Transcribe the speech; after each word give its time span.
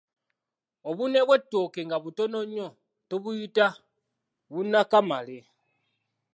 Obunwe 0.89 1.19
bw’ettooke 1.27 1.79
nga 1.87 1.97
butono 2.03 2.39
nnyo 2.45 2.67
tubuyita 3.09 3.67
Bunakamale. 4.51 5.37